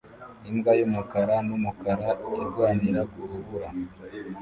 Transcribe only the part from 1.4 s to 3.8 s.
numukara irwanira kurubura